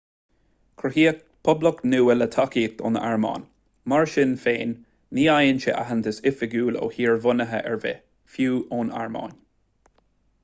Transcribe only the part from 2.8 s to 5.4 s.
ón airméin mar sin féin ní